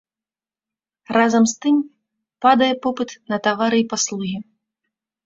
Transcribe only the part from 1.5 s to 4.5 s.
з тым, падае попыт на тавары і паслугі.